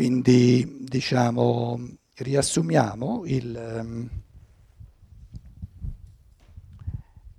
[0.00, 1.78] Quindi, diciamo,
[2.14, 4.08] riassumiamo il, um,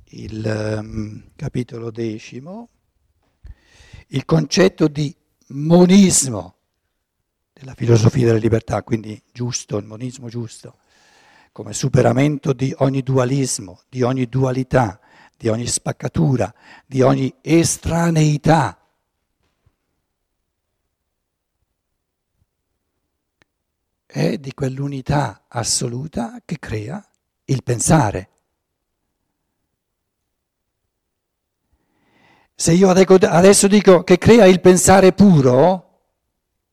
[0.09, 2.69] il um, capitolo decimo,
[4.09, 5.11] il concetto di
[5.47, 6.57] monismo
[7.51, 10.77] della filosofia della libertà, quindi giusto, il monismo giusto,
[11.51, 14.99] come superamento di ogni dualismo, di ogni dualità,
[15.35, 16.53] di ogni spaccatura,
[16.85, 18.80] di ogni estraneità
[24.11, 27.03] è di quell'unità assoluta che crea
[27.45, 28.29] il pensare.
[32.53, 35.99] Se io adesso dico che crea il pensare puro,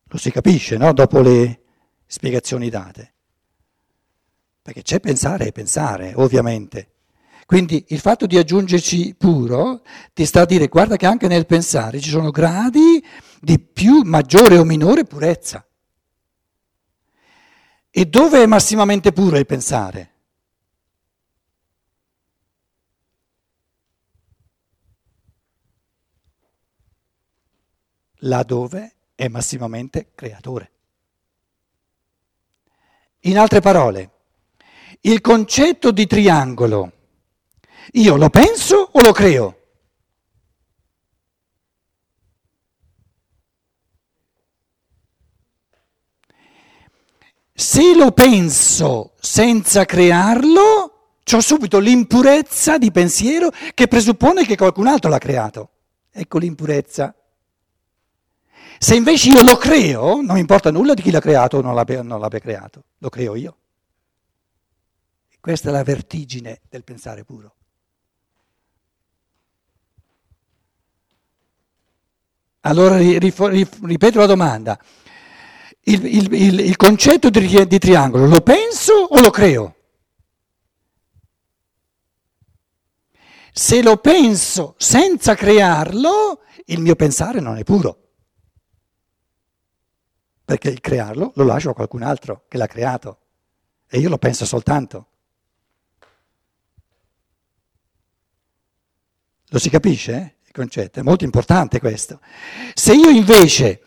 [0.02, 0.92] lo si capisce, no?
[0.92, 1.62] Dopo le
[2.06, 3.14] spiegazioni date.
[4.60, 6.90] Perché c'è pensare e pensare, ovviamente.
[7.46, 12.00] Quindi il fatto di aggiungerci puro ti sta a dire guarda che anche nel pensare
[12.00, 13.02] ci sono gradi
[13.40, 15.67] di più maggiore o minore purezza.
[17.90, 20.12] E dove è massimamente puro il pensare?
[28.22, 30.70] Laddove è massimamente creatore.
[33.22, 34.10] In altre parole,
[35.02, 36.92] il concetto di triangolo,
[37.92, 39.57] io lo penso o lo creo?
[47.60, 50.92] Se lo penso senza crearlo,
[51.28, 55.70] ho subito l'impurezza di pensiero che presuppone che qualcun altro l'ha creato.
[56.12, 57.12] Ecco l'impurezza.
[58.78, 61.74] Se invece io lo creo, non mi importa nulla di chi l'ha creato o non
[61.74, 63.56] l'abbia, non l'abbia creato, lo creo io.
[65.40, 67.56] Questa è la vertigine del pensare puro.
[72.60, 74.78] Allora ripeto la domanda
[75.90, 79.74] il, il, il, il concetto di, di triangolo lo penso o lo creo?
[83.52, 88.04] Se lo penso senza crearlo, il mio pensare non è puro.
[90.44, 93.18] Perché il crearlo lo lascio a qualcun altro che l'ha creato.
[93.88, 95.06] E io lo penso soltanto.
[99.48, 100.12] Lo si capisce?
[100.12, 100.36] Eh?
[100.46, 102.20] Il concetto è molto importante questo.
[102.74, 103.82] Se io invece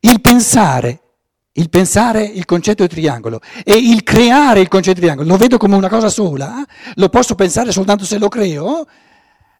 [0.00, 1.09] il pensare
[1.54, 5.56] il pensare il concetto di triangolo e il creare il concetto di triangolo lo vedo
[5.56, 8.86] come una cosa sola, lo posso pensare soltanto se lo creo,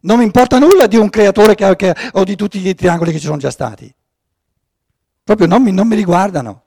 [0.01, 3.19] non mi importa nulla di un creatore che, che, o di tutti i triangoli che
[3.19, 3.93] ci sono già stati.
[5.23, 6.63] Proprio non mi, non mi riguardano.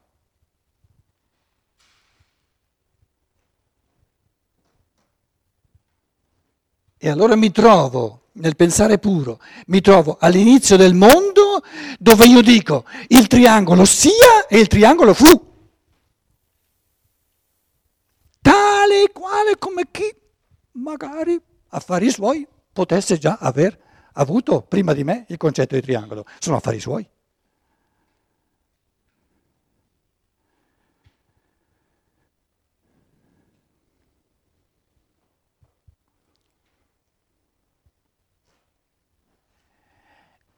[6.97, 11.63] E allora mi trovo nel pensare puro, mi trovo all'inizio del mondo
[11.99, 15.53] dove io dico il triangolo sia e il triangolo fu.
[18.41, 20.15] Tale e quale come chi
[20.73, 23.79] magari affari suoi potesse già aver
[24.15, 26.25] avuto prima di me il concetto di triangolo.
[26.39, 27.09] Sono affari suoi.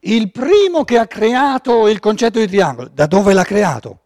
[0.06, 4.04] Il primo che ha creato il concetto di triangolo, da dove l'ha creato?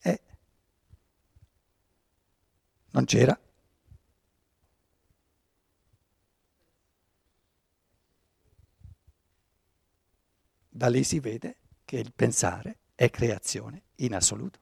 [0.00, 0.20] Eh,
[2.92, 3.38] non c'era.
[10.70, 14.58] Da lì si vede che il pensare è creazione in assoluto.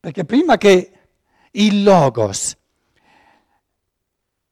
[0.00, 0.95] Perché prima che
[1.56, 2.56] il logos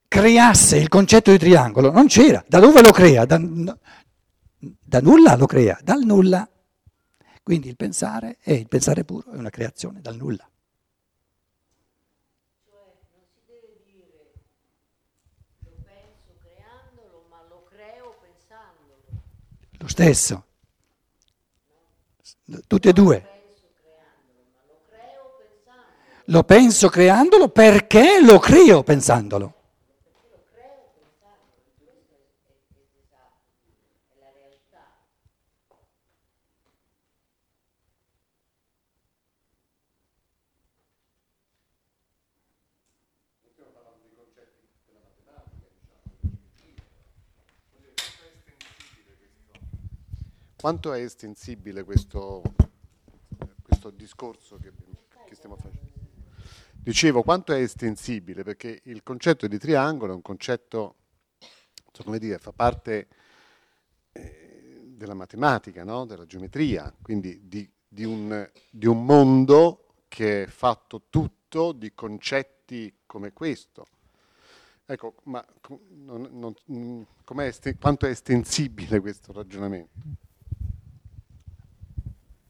[0.09, 2.44] creasse il concetto di triangolo, non c'era.
[2.47, 3.25] Da dove lo crea?
[3.25, 3.38] Da,
[4.59, 6.48] da nulla lo crea, dal nulla.
[7.43, 10.48] Quindi il pensare è il pensare puro, è una creazione dal nulla.
[19.78, 20.46] Lo stesso.
[22.67, 23.33] Tutte e due.
[26.29, 29.53] Lo penso creandolo perché lo creo pensandolo.
[50.56, 52.41] Quanto è estensibile questo,
[53.62, 54.73] questo discorso che,
[55.26, 55.83] che stiamo facendo?
[56.84, 60.96] Dicevo quanto è estensibile, perché il concetto di triangolo è un concetto
[61.94, 63.06] so come dire, fa parte
[64.10, 66.04] eh, della matematica, no?
[66.04, 72.92] della geometria, quindi di, di, un, di un mondo che è fatto tutto di concetti
[73.06, 73.87] come questo.
[74.87, 75.44] Ecco, ma
[75.90, 77.06] non, non,
[77.40, 79.92] è, quanto è estensibile questo ragionamento?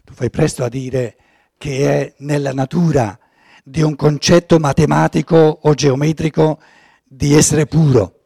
[0.04, 1.16] Tu fai presto a dire
[1.58, 3.18] che è nella natura
[3.66, 6.60] di un concetto matematico o geometrico
[7.02, 8.20] di essere puro.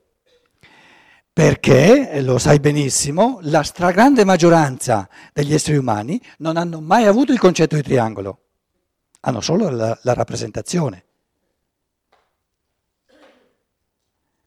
[1.33, 7.39] Perché, lo sai benissimo, la stragrande maggioranza degli esseri umani non hanno mai avuto il
[7.39, 8.41] concetto di triangolo,
[9.21, 11.05] hanno solo la, la rappresentazione.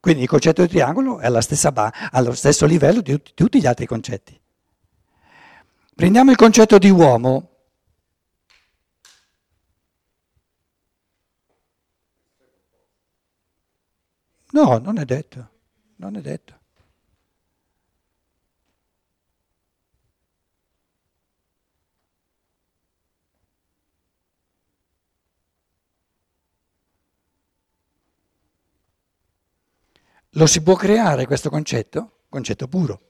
[0.02, 1.30] Quindi il concetto di triangolo è
[1.72, 4.38] ba- allo stesso livello di, di tutti gli altri concetti.
[5.96, 7.51] Prendiamo il concetto di uomo.
[14.54, 15.50] No, non è detto,
[15.98, 16.60] non è detto.
[30.36, 32.20] Lo si può creare questo concetto?
[32.30, 33.02] Concetto puro.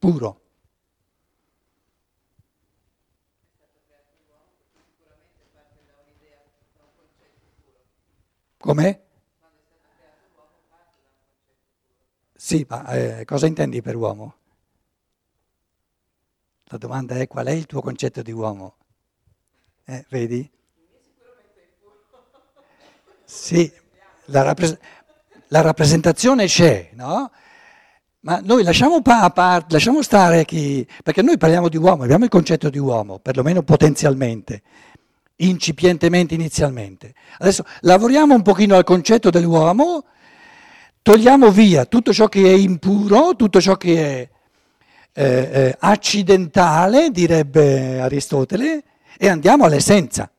[0.00, 0.45] Puro.
[8.66, 9.00] Com'è?
[12.34, 14.34] Sì, ma eh, cosa intendi per uomo?
[16.64, 18.74] La domanda è qual è il tuo concetto di uomo?
[19.84, 20.50] Eh, vedi?
[23.24, 23.72] Sì,
[24.24, 24.78] la, rappres-
[25.46, 27.30] la rappresentazione c'è, no?
[28.22, 32.30] Ma noi lasciamo, pa- pa- lasciamo stare chi, perché noi parliamo di uomo, abbiamo il
[32.30, 34.62] concetto di uomo, perlomeno potenzialmente,
[35.36, 37.14] incipientemente inizialmente.
[37.38, 40.04] Adesso lavoriamo un pochino al concetto dell'uomo,
[41.02, 44.28] togliamo via tutto ciò che è impuro, tutto ciò che è
[45.12, 48.84] eh, eh, accidentale, direbbe Aristotele,
[49.18, 50.30] e andiamo all'essenza.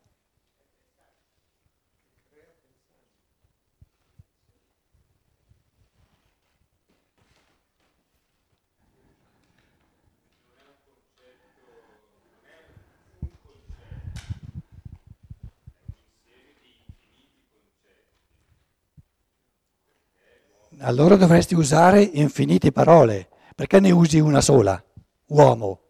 [20.81, 24.81] Allora dovresti usare infinite parole, perché ne usi una sola?
[25.27, 25.81] Uomo.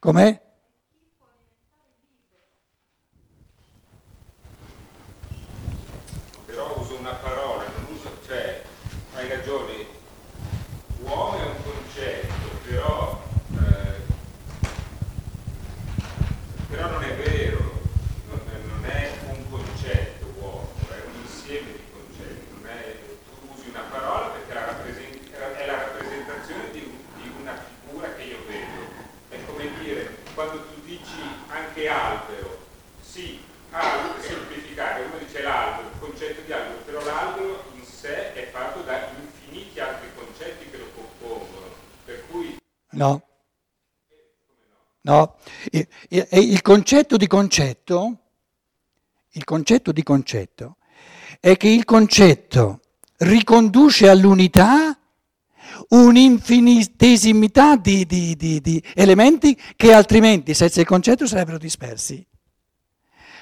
[0.00, 0.47] Com'è?
[45.08, 45.36] No.
[45.70, 48.18] E, il concetto di concetto,
[49.30, 50.76] il concetto di concetto
[51.40, 52.80] è che il concetto
[53.16, 54.98] riconduce all'unità
[55.88, 62.24] un'infinitesimità di, di, di, di, elementi che altrimenti senza il concetto sarebbero dispersi.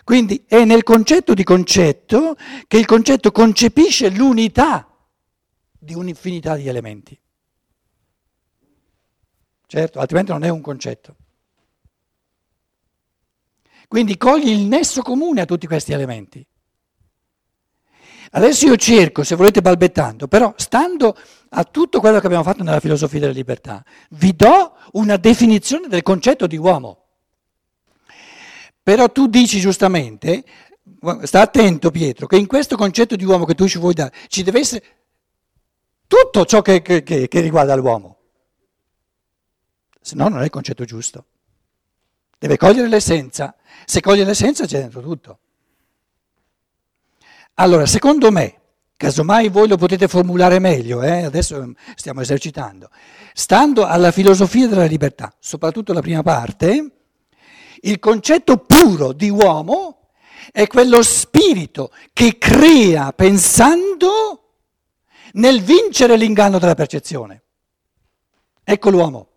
[0.04, 2.36] Quindi è nel concetto di concetto
[2.68, 4.88] che il concetto concepisce l'unità
[5.76, 7.20] di un'infinità di elementi
[9.66, 11.16] certo, altrimenti non è un concetto.
[13.88, 16.44] Quindi cogli il nesso comune a tutti questi elementi.
[18.30, 21.16] Adesso io cerco, se volete balbettando, però stando
[21.50, 26.02] a tutto quello che abbiamo fatto nella filosofia della libertà, vi do una definizione del
[26.02, 27.04] concetto di uomo.
[28.82, 30.44] Però tu dici giustamente,
[31.22, 34.42] sta attento Pietro, che in questo concetto di uomo che tu ci vuoi dare, ci
[34.42, 34.84] deve essere
[36.06, 38.16] tutto ciò che, che, che riguarda l'uomo
[40.06, 41.24] se no non è il concetto giusto.
[42.38, 43.54] Deve cogliere l'essenza.
[43.84, 45.38] Se coglie l'essenza c'è dentro tutto.
[47.54, 48.60] Allora, secondo me,
[48.96, 51.22] casomai voi lo potete formulare meglio, eh?
[51.22, 52.90] adesso stiamo esercitando,
[53.32, 56.90] stando alla filosofia della libertà, soprattutto la prima parte,
[57.82, 60.08] il concetto puro di uomo
[60.52, 64.42] è quello spirito che crea pensando
[65.32, 67.42] nel vincere l'inganno della percezione.
[68.64, 69.28] Ecco l'uomo.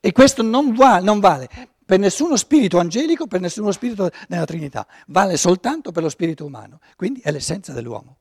[0.00, 1.48] E questo non, va, non vale
[1.88, 6.80] per nessuno spirito angelico, per nessuno spirito nella Trinità, vale soltanto per lo spirito umano,
[6.96, 8.18] quindi è l'essenza dell'uomo.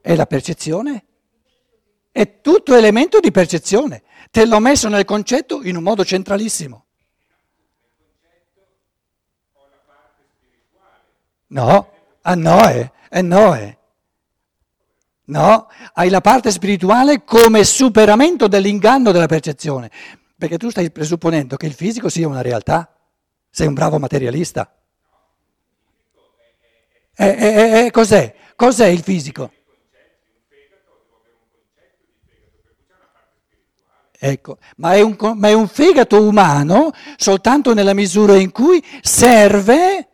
[0.00, 1.04] È la percezione?
[2.20, 4.02] È tutto elemento di percezione.
[4.30, 6.84] Te l'ho messo nel concetto in un modo centralissimo.
[11.46, 13.74] No, a Noè, è Noè.
[15.24, 19.90] No, hai la parte spirituale come superamento dell'inganno della percezione,
[20.36, 22.94] perché tu stai presupponendo che il fisico sia una realtà,
[23.48, 24.70] sei un bravo materialista.
[27.16, 28.34] E, e, e, cos'è?
[28.54, 29.52] Cos'è il fisico?
[34.22, 40.08] Ecco, ma è, un, ma è un fegato umano soltanto nella misura in cui serve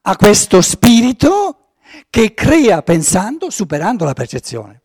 [0.00, 1.74] a questo spirito
[2.08, 4.84] che crea pensando, superando la percezione.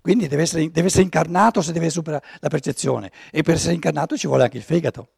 [0.00, 4.16] Quindi deve essere, deve essere, incarnato se deve superare la percezione e per essere incarnato
[4.16, 5.14] ci vuole anche il fegato.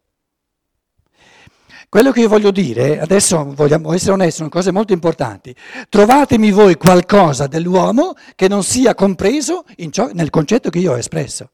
[1.90, 5.52] Quello che io voglio dire, adesso vogliamo essere onesti, sono cose molto importanti.
[5.88, 11.50] Trovatemi voi qualcosa dell'uomo che non sia compreso ciò, nel concetto che io ho espresso.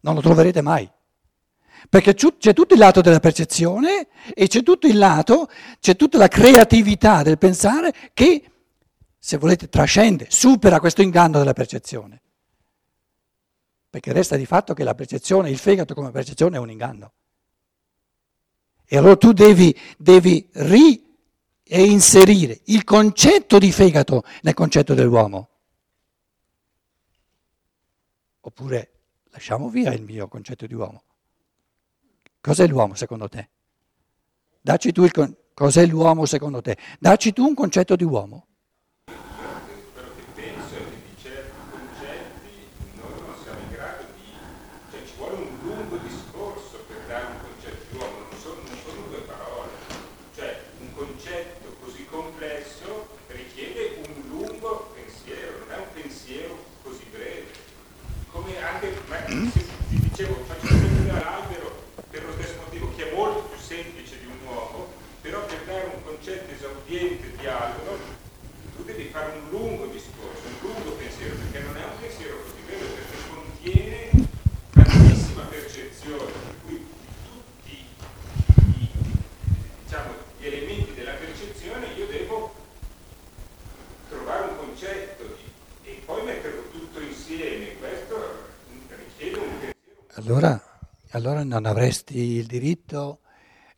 [0.00, 0.86] Non lo troverete mai.
[1.88, 5.48] Perché c'è tutto il lato della percezione e c'è tutto il lato,
[5.80, 8.50] c'è tutta la creatività del pensare che,
[9.18, 12.20] se volete, trascende, supera questo inganno della percezione.
[13.88, 17.12] Perché resta di fatto che la percezione, il fegato come percezione è un inganno.
[18.92, 20.50] E allora tu devi, devi
[21.62, 25.48] reinserire il concetto di fegato nel concetto dell'uomo.
[28.40, 28.90] Oppure
[29.30, 31.04] lasciamo via il mio concetto di uomo.
[32.40, 33.48] Cos'è l'uomo secondo te?
[34.60, 36.76] Dacci tu il con- cos'è l'uomo secondo te?
[36.98, 38.48] Dacci tu un concetto di uomo.
[90.30, 90.62] Allora,
[91.10, 93.18] allora non avresti il diritto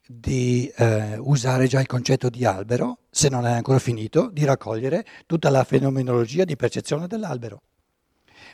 [0.07, 5.03] di eh, usare già il concetto di albero, se non hai ancora finito, di raccogliere
[5.25, 7.63] tutta la fenomenologia di percezione dell'albero.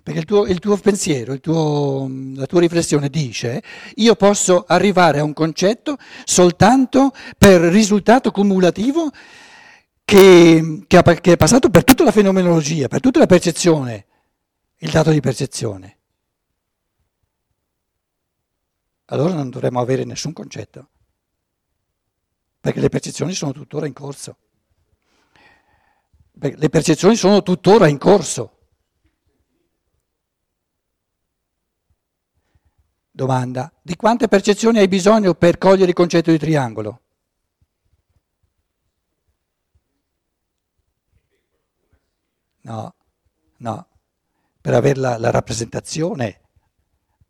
[0.00, 3.64] Perché il tuo, il tuo pensiero, il tuo, la tua riflessione dice
[3.97, 9.11] io posso arrivare a un concetto soltanto per risultato cumulativo
[10.05, 14.07] che, che, ha, che è passato per tutta la fenomenologia, per tutta la percezione,
[14.76, 15.98] il dato di percezione.
[19.11, 20.88] Allora non dovremmo avere nessun concetto,
[22.61, 24.37] perché le percezioni sono tuttora in corso.
[26.41, 28.57] Le percezioni sono tuttora in corso.
[33.11, 37.03] Domanda, di quante percezioni hai bisogno per cogliere il concetto di triangolo?
[42.61, 42.95] No,
[43.57, 43.88] no,
[44.61, 46.43] per avere la, la rappresentazione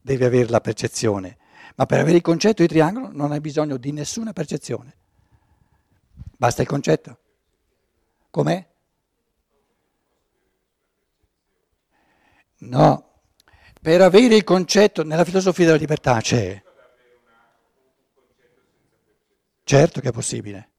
[0.01, 1.39] devi avere la percezione
[1.77, 4.97] ma per avere il concetto di triangolo non hai bisogno di nessuna percezione.
[6.37, 7.19] Basta il concetto.
[8.31, 8.67] Com'è?
[12.61, 13.21] No,
[13.81, 16.63] per avere il concetto nella filosofia della libertà c'è.
[19.63, 20.71] Certo che è possibile.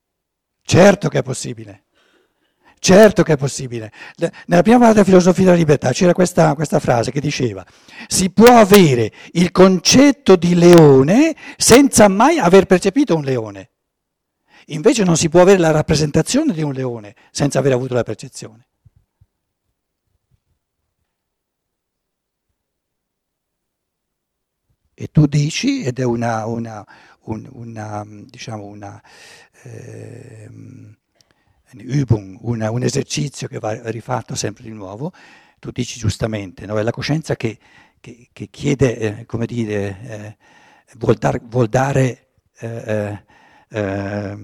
[0.61, 1.85] Certo che è possibile.
[2.79, 3.91] Certo che è possibile.
[4.47, 7.65] Nella prima parte della filosofia della libertà c'era questa, questa, frase che diceva
[8.07, 13.71] si può avere il concetto di leone senza mai aver percepito un leone.
[14.67, 18.67] Invece non si può avere la rappresentazione di un leone senza aver avuto la percezione.
[24.93, 26.85] E tu dici, ed è una, una,
[27.23, 29.01] un, una diciamo una...
[29.63, 30.49] Eh,
[31.73, 35.11] Übung, una, un esercizio che va rifatto sempre di nuovo,
[35.59, 36.77] tu dici giustamente, no?
[36.77, 37.57] è la coscienza che,
[37.99, 40.37] che, che chiede, eh, come dire,
[40.97, 42.27] vuol, dar, vuol dare
[42.59, 43.23] eh,
[43.69, 44.37] eh,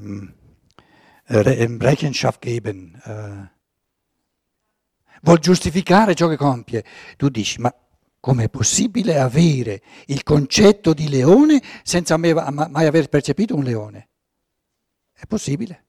[1.27, 3.51] Rechenschaft geben, eh,
[5.21, 6.83] vuol giustificare ciò che compie.
[7.17, 7.73] Tu dici, ma
[8.19, 14.09] com'è possibile avere il concetto di leone senza mai, mai aver percepito un leone?
[15.13, 15.83] È possibile.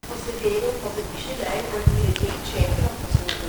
[0.00, 3.40] Forse vero, come dice lei, vuol dire che il centro possono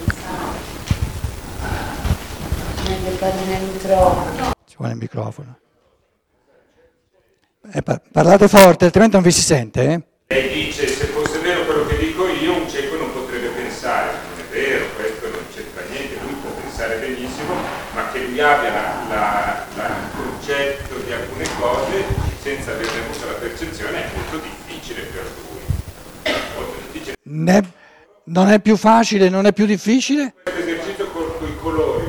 [3.21, 3.45] pensare.
[3.45, 4.51] Nel microfono.
[4.65, 5.57] Ci vuole il microfono.
[7.73, 9.83] Eh, parlate forte, altrimenti non vi si sente.
[9.83, 10.35] Eh?
[10.35, 14.11] Lei dice, se fosse vero quello che dico io, un cieco non potrebbe pensare.
[14.11, 17.53] Non è vero, questo non c'entra niente, lui può pensare benissimo,
[17.93, 24.09] ma che lui abbia il concetto di alcune cose senza averne avuto la percezione è
[24.15, 26.33] molto difficile per lui.
[26.55, 27.15] Molto difficile.
[27.23, 27.71] Ne,
[28.25, 30.33] non è più facile, non è più difficile?
[30.41, 32.01] Questo esercizio con i colori,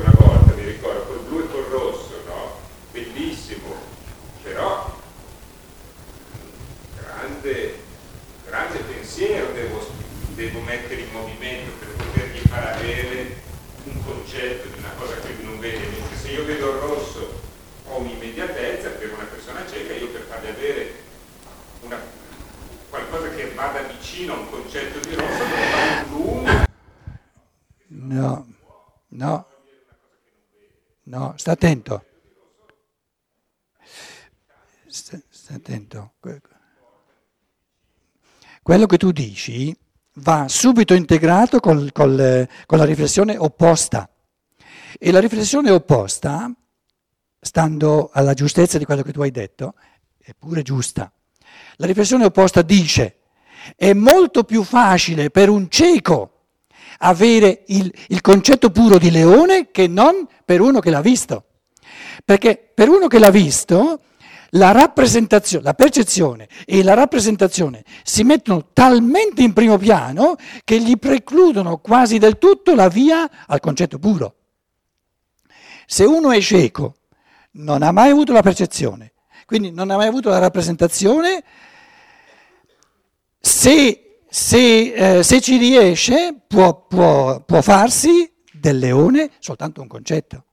[10.43, 13.41] devo mettere in movimento per potergli far avere
[13.85, 15.87] un concetto di una cosa che lui non vede.
[15.87, 17.41] Mentre se io vedo il rosso
[17.87, 20.93] ho un'immediatezza per una persona cieca, io per fargli avere
[21.81, 21.99] una,
[22.89, 23.87] qualcosa che vada
[24.23, 26.65] vicino a un concetto di rosso un zoom.
[27.87, 28.53] No,
[29.09, 29.47] no,
[31.03, 32.05] no, sta attento.
[34.87, 36.13] Sta, sta attento.
[38.61, 39.75] Quello che tu dici
[40.17, 44.09] va subito integrato col, col, con la riflessione opposta.
[44.97, 46.49] E la riflessione opposta,
[47.41, 49.73] stando alla giustezza di quello che tu hai detto,
[50.17, 51.11] è pure giusta.
[51.77, 53.22] La riflessione opposta dice,
[53.75, 56.29] è molto più facile per un cieco
[56.99, 61.45] avere il, il concetto puro di leone che non per uno che l'ha visto.
[62.23, 63.99] Perché per uno che l'ha visto
[64.55, 70.97] la rappresentazione, la percezione e la rappresentazione si mettono talmente in primo piano che gli
[70.97, 74.35] precludono quasi del tutto la via al concetto puro.
[75.85, 76.95] Se uno è cieco,
[77.53, 79.13] non ha mai avuto la percezione,
[79.45, 81.43] quindi non ha mai avuto la rappresentazione,
[83.45, 90.45] se, se, eh, se ci riesce può, può, può farsi del leone soltanto un concetto,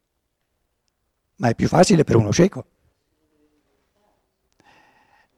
[1.37, 2.65] ma è più facile per uno cieco.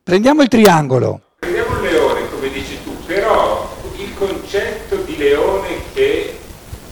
[0.03, 1.35] Prendiamo il triangolo.
[1.41, 6.39] Prendiamo il leone, come dici tu, però il concetto di leone che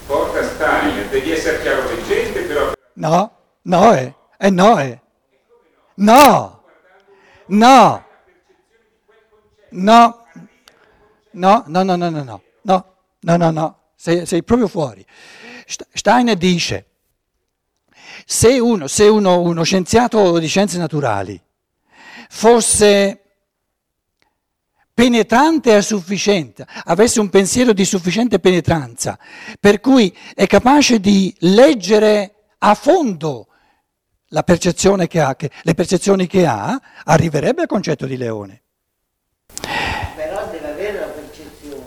[0.06, 2.72] porta Steiner, devi essere chiaroveggente però...
[2.94, 5.00] No, no, è, eh, no, è.
[5.94, 6.62] No,
[7.46, 8.04] no,
[9.70, 10.19] no,
[11.32, 15.04] no, no, no, no, no, no, no, no, no, no, sei, sei proprio fuori.
[15.92, 16.86] Steiner dice,
[18.24, 21.40] se uno, se uno, uno scienziato di scienze naturali
[22.28, 23.20] fosse
[24.92, 29.18] penetrante e sufficiente, avesse un pensiero di sufficiente penetranza,
[29.58, 33.46] per cui è capace di leggere a fondo
[34.28, 38.62] la percezione che ha, che, le percezioni che ha, arriverebbe al concetto di leone.
[40.16, 41.84] Però deve avere la percezione.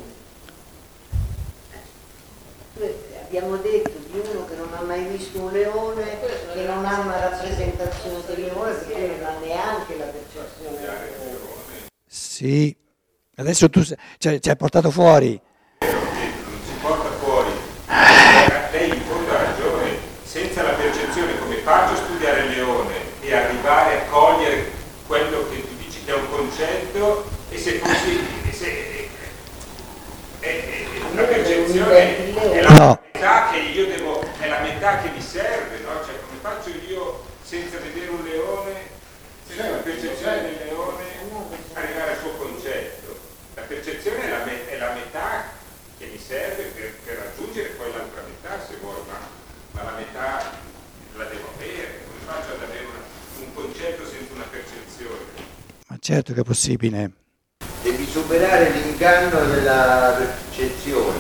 [3.35, 6.19] Abbiamo detto di uno che non ha mai visto un leone,
[6.53, 11.89] che non ha una rappresentazione del leone, perché non ha neanche la percezione del leone.
[12.05, 12.77] Sì,
[13.37, 13.83] adesso tu
[14.19, 15.41] cioè, ci hai portato fuori.
[15.79, 17.49] Non si porta fuori.
[18.71, 23.33] Lei in fondo ha ragione, senza la percezione come faccio a studiare il leone e
[23.33, 24.69] arrivare a cogliere
[25.07, 28.41] quello che tu dici che è un concetto e se così...
[28.51, 29.09] Se,
[30.39, 30.82] è, è,
[31.81, 33.01] percezione è la no.
[33.13, 36.05] metà che io devo, è la metà che mi serve, no?
[36.05, 38.73] Cioè come faccio io senza vedere un leone,
[39.47, 41.03] senza la percezione del leone,
[41.73, 43.17] arrivare al suo concetto.
[43.55, 45.45] La percezione è la, me, è la metà
[45.97, 49.19] che mi serve per, per, raggiungere poi l'altra metà se vuoi, ma,
[49.71, 50.51] ma, la metà
[51.15, 52.01] la devo avere.
[52.05, 55.51] Come faccio ad avere una, un concetto senza una percezione?
[55.87, 57.11] Ma certo che è possibile.
[57.81, 61.12] Devi superare l'inganno della percezione